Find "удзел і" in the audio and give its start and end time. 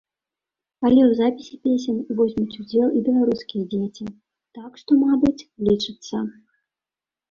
2.65-3.05